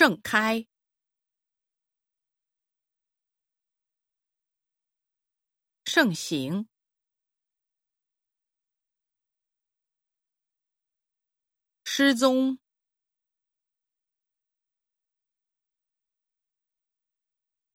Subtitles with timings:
[0.00, 0.66] 盛开，
[5.84, 6.66] 盛行，
[11.84, 12.58] 失踪，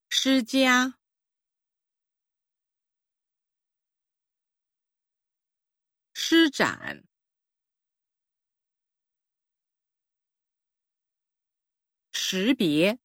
[0.10, 0.98] 施加，
[6.16, 7.06] 施展。
[12.28, 12.98] 识别，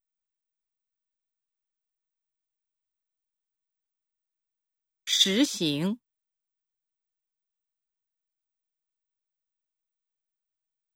[5.04, 6.00] 实行，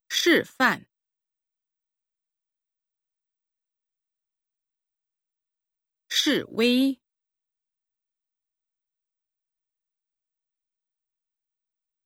[0.09, 0.87] 示范，
[6.09, 6.99] 示威，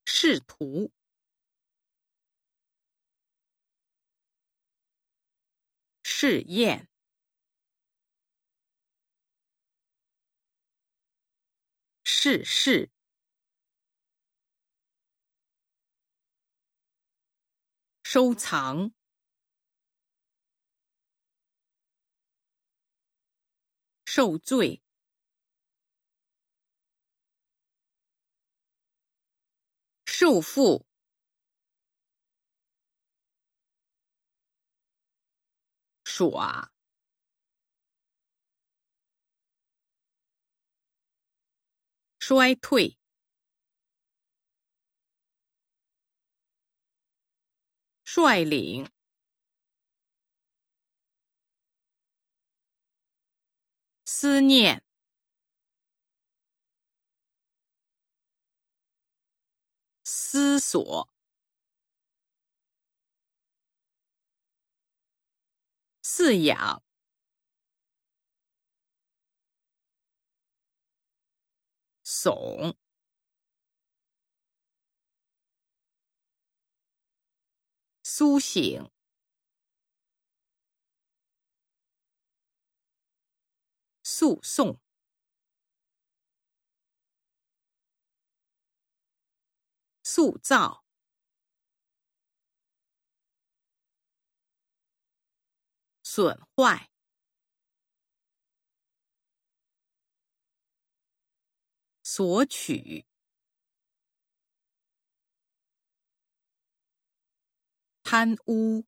[0.03, 0.91] 试图。
[6.21, 6.89] 试验，
[12.03, 12.91] 试试，
[18.03, 18.91] 收藏，
[24.03, 24.83] 受罪，
[30.05, 30.88] 受缚。
[36.19, 36.69] 耍，
[42.19, 42.97] 衰退，
[48.03, 48.85] 率领，
[54.03, 54.83] 思念，
[60.03, 61.18] 思索。
[66.19, 66.83] 饲养，
[72.03, 72.75] 耸，
[78.03, 78.91] 苏醒，
[84.03, 84.77] 诉讼，
[90.03, 90.88] 塑造。
[96.11, 96.89] 损坏，
[102.01, 103.05] 索取，
[108.01, 108.87] 贪污，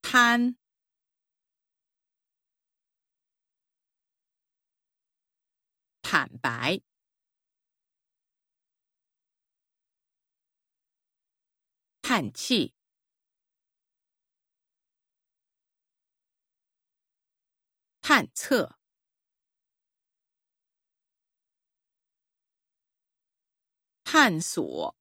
[0.00, 0.56] 贪，
[6.00, 6.87] 坦白。
[12.08, 12.74] 叹气，
[18.00, 18.78] 探测，
[24.04, 24.96] 探索，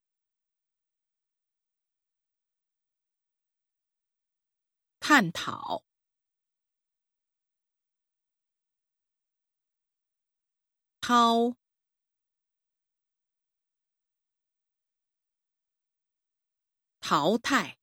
[4.99, 5.85] 探讨，
[10.99, 11.66] 掏。
[17.09, 17.79] 淘汰，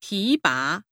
[0.00, 0.86] 提拔，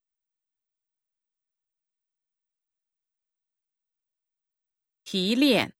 [5.03, 5.75] 提炼，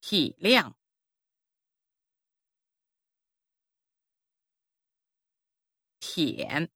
[0.00, 0.74] 体谅，
[5.98, 6.75] 舔。